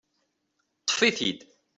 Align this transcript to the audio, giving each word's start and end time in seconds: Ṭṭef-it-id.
Ṭṭef-it-id. 0.81 1.39